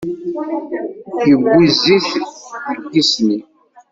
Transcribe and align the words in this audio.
Iwwi 1.31 1.65
zzit 1.75 2.07
deg 2.69 2.79
yisni. 2.93 3.37